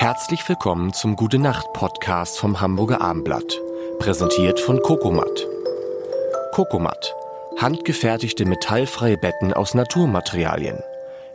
[0.00, 3.58] Herzlich willkommen zum Gute Nacht Podcast vom Hamburger Armblatt,
[3.98, 5.44] präsentiert von Kokomat.
[6.52, 7.16] Kokomat,
[7.58, 10.78] handgefertigte metallfreie Betten aus Naturmaterialien.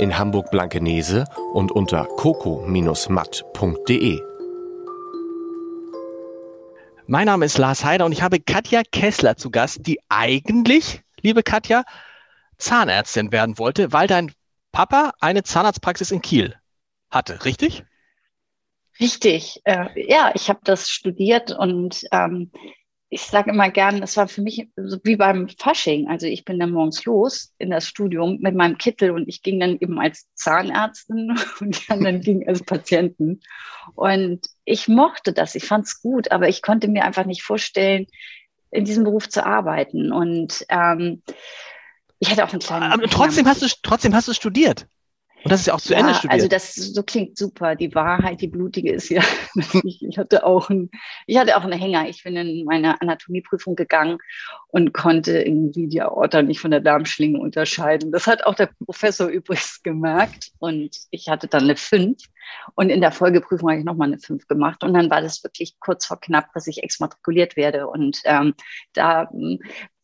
[0.00, 4.20] In Hamburg Blankenese und unter coco-matt.de.
[7.06, 11.44] Mein Name ist Lars Heider und ich habe Katja Kessler zu Gast, die eigentlich, liebe
[11.44, 11.84] Katja,
[12.56, 14.32] Zahnärztin werden wollte, weil dein
[14.72, 16.56] Papa eine Zahnarztpraxis in Kiel
[17.08, 17.84] hatte, richtig?
[19.00, 19.60] Richtig.
[19.64, 22.50] Äh, ja, ich habe das studiert und ähm,
[23.10, 26.08] ich sage immer gern, es war für mich so wie beim Fasching.
[26.08, 29.58] Also ich bin dann morgens los in das Studium mit meinem Kittel und ich ging
[29.60, 33.40] dann eben als Zahnärztin und die anderen gingen als Patienten.
[33.94, 38.06] Und ich mochte das, ich fand es gut, aber ich konnte mir einfach nicht vorstellen,
[38.70, 40.12] in diesem Beruf zu arbeiten.
[40.12, 41.22] Und ähm,
[42.18, 42.92] ich hatte auch einen kleinen.
[42.92, 44.86] Aber trotzdem hast du trotzdem hast du studiert.
[45.44, 46.32] Und das ist ja auch zu ja, Ende studiert.
[46.32, 47.76] Also das so klingt super.
[47.76, 49.22] Die Wahrheit, die blutige ist ja,
[49.84, 50.90] ich, hatte auch ein,
[51.26, 52.08] ich hatte auch einen Hänger.
[52.08, 54.18] Ich bin in meine Anatomieprüfung gegangen
[54.68, 58.10] und konnte irgendwie die Aorta nicht von der Darmschlinge unterscheiden.
[58.10, 60.50] Das hat auch der Professor übrigens gemerkt.
[60.58, 62.18] Und ich hatte dann eine 5.
[62.74, 64.84] Und in der Folgeprüfung habe ich nochmal eine 5 gemacht.
[64.84, 67.88] Und dann war das wirklich kurz vor knapp, dass ich exmatrikuliert werde.
[67.88, 68.54] Und ähm,
[68.92, 69.30] da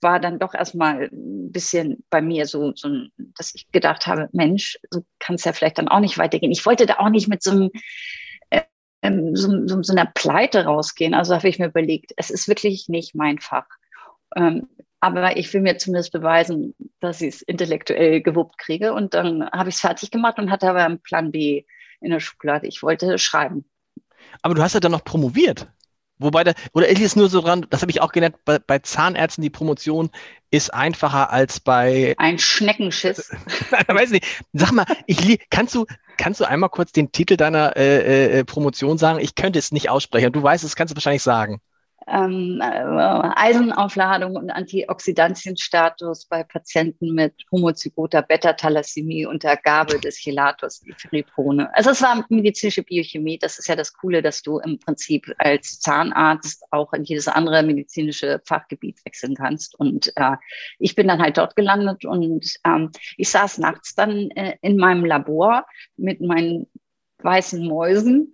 [0.00, 4.78] war dann doch erstmal ein bisschen bei mir so, so, dass ich gedacht habe, Mensch,
[4.90, 6.52] so kann es ja vielleicht dann auch nicht weitergehen.
[6.52, 7.70] Ich wollte da auch nicht mit so einem
[9.04, 11.14] ähm, so, so, so, einer Pleite rausgehen.
[11.14, 13.66] Also habe ich mir überlegt, es ist wirklich nicht mein Fach.
[14.34, 14.66] Ähm,
[15.00, 18.94] aber ich will mir zumindest beweisen, dass ich es intellektuell gewuppt kriege.
[18.94, 21.64] Und dann habe ich es fertig gemacht und hatte aber einen Plan B
[22.04, 22.66] in der Schublade.
[22.66, 23.64] Ich wollte schreiben.
[24.42, 25.68] Aber du hast ja dann noch promoviert.
[26.18, 28.78] Wobei, da, oder ist es nur so dran, das habe ich auch gelernt, bei, bei,
[28.78, 30.10] Zahnärzten die Promotion
[30.50, 32.14] ist einfacher als bei.
[32.18, 33.30] Ein Schneckenschiss.
[33.88, 34.24] weiß nicht.
[34.52, 38.96] Sag mal, ich, kannst, du, kannst du einmal kurz den Titel deiner äh, äh, Promotion
[38.96, 39.18] sagen?
[39.18, 40.32] Ich könnte es nicht aussprechen.
[40.32, 41.60] Du weißt es, kannst du wahrscheinlich sagen
[42.06, 42.64] ähm, äh,
[43.36, 51.74] Eisenaufladung und Antioxidantienstatus bei Patienten mit homozygoter Beta-Thalassämie unter Gabe des Chelatus Iferiprone.
[51.74, 53.38] Also es war medizinische Biochemie.
[53.38, 57.62] Das ist ja das Coole, dass du im Prinzip als Zahnarzt auch in jedes andere
[57.62, 59.78] medizinische Fachgebiet wechseln kannst.
[59.78, 60.36] Und äh,
[60.78, 65.04] ich bin dann halt dort gelandet und ähm, ich saß nachts dann äh, in meinem
[65.04, 65.66] Labor
[65.96, 66.66] mit meinen
[67.22, 68.32] weißen Mäusen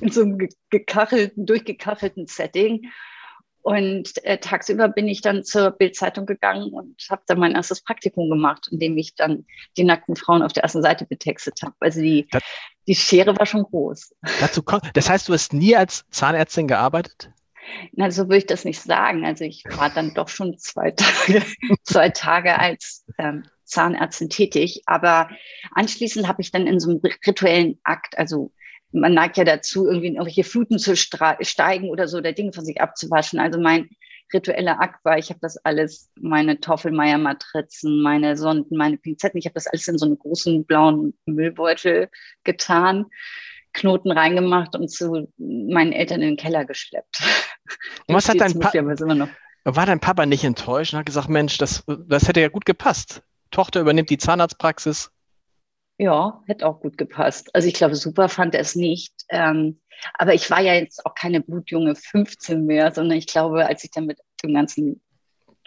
[0.00, 2.90] in so einem gekachelten, durchgekachelten Setting.
[3.62, 8.28] Und äh, tagsüber bin ich dann zur Bildzeitung gegangen und habe dann mein erstes Praktikum
[8.28, 11.74] gemacht, in dem ich dann die nackten Frauen auf der ersten Seite betextet habe.
[11.78, 12.42] Also die, das,
[12.88, 14.14] die Schere war schon groß.
[14.40, 17.30] Dazu kommt, das heißt, du hast nie als Zahnärztin gearbeitet?
[17.92, 19.24] Na, so würde ich das nicht sagen.
[19.24, 21.42] Also ich war dann doch schon zwei Tage,
[21.84, 24.82] zwei Tage als ähm, Zahnärztin tätig.
[24.86, 25.28] Aber
[25.72, 28.52] anschließend habe ich dann in so einem rituellen Akt, also
[28.92, 32.64] man neigt ja dazu, irgendwie in irgendwelche Fluten zu steigen oder so, oder Dinge von
[32.64, 33.40] sich abzuwaschen.
[33.40, 33.88] Also mein
[34.32, 39.54] ritueller Akt war, ich habe das alles, meine Toffelmeier-Matrizen, meine Sonden, meine Pinzetten, ich habe
[39.54, 42.08] das alles in so einen großen blauen Müllbeutel
[42.44, 43.06] getan,
[43.74, 47.22] Knoten reingemacht und zu meinen Eltern in den Keller geschleppt.
[48.06, 48.72] Und was hat dein Papa?
[49.64, 53.22] War dein Papa nicht enttäuscht und hat gesagt, Mensch, das, das hätte ja gut gepasst.
[53.50, 55.10] Tochter übernimmt die Zahnarztpraxis.
[55.98, 57.54] Ja, hätte auch gut gepasst.
[57.54, 59.12] Also ich glaube, super fand er es nicht.
[59.28, 59.80] Ähm,
[60.14, 63.90] aber ich war ja jetzt auch keine blutjunge 15 mehr, sondern ich glaube, als ich
[63.90, 65.00] dann mit dem ganzen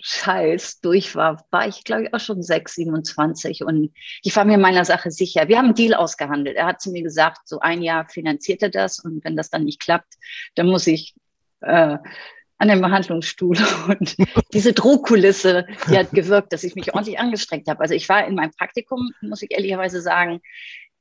[0.00, 3.90] Scheiß durch war, war ich, glaube ich, auch schon 6, 27 und
[4.22, 5.48] ich war mir meiner Sache sicher.
[5.48, 6.56] Wir haben einen Deal ausgehandelt.
[6.56, 9.64] Er hat zu mir gesagt, so ein Jahr finanziert er das und wenn das dann
[9.64, 10.14] nicht klappt,
[10.56, 11.14] dann muss ich
[11.62, 11.96] äh,
[12.58, 13.56] an dem Behandlungsstuhl
[13.88, 14.16] und
[14.52, 17.80] diese Drohkulisse, die hat gewirkt, dass ich mich ordentlich angestrengt habe.
[17.80, 20.40] Also ich war in meinem Praktikum, muss ich ehrlicherweise sagen,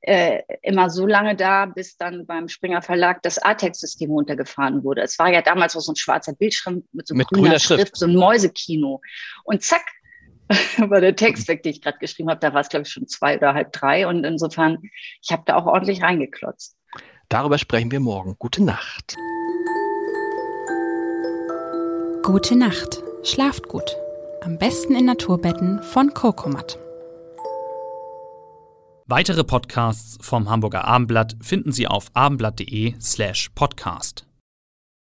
[0.02, 5.02] äh, immer so lange da, bis dann beim Springer Verlag das ATEX-System runtergefahren wurde.
[5.02, 7.82] Es war ja damals auch so ein schwarzer Bildschirm mit so mit grüner, grüner Schrift,
[7.82, 9.00] Schrift, so ein Mäusekino.
[9.46, 9.86] Und zack,
[10.78, 12.40] war der Text weg, den ich gerade geschrieben habe.
[12.42, 14.06] Da war es, glaube ich, schon zwei oder halb drei.
[14.06, 14.80] Und insofern,
[15.22, 16.76] ich habe da auch ordentlich reingeklotzt.
[17.30, 18.36] Darüber sprechen wir morgen.
[18.38, 19.16] Gute Nacht.
[22.24, 23.04] Gute Nacht.
[23.24, 23.98] Schlaft gut.
[24.44, 26.80] Am besten in Naturbetten von Cocomat.
[29.08, 34.26] Weitere Podcasts vom Hamburger Abendblatt finden Sie auf abendblatt.de slash podcast.